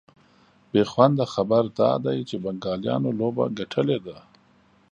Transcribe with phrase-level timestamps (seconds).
[0.71, 4.17] بېخونده خبر دا دی چي بنګالیانو لوبه ګټلې ده